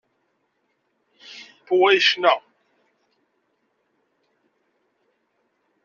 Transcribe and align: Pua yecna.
Pua 1.65 1.89
yecna. 1.95 2.33